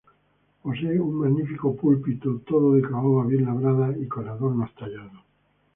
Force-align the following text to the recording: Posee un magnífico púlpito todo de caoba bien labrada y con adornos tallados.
Posee 0.63 0.99
un 0.99 1.13
magnífico 1.19 1.75
púlpito 1.75 2.39
todo 2.39 2.73
de 2.73 2.81
caoba 2.81 3.27
bien 3.27 3.45
labrada 3.45 3.95
y 3.95 4.07
con 4.07 4.27
adornos 4.27 4.73
tallados. 4.73 5.21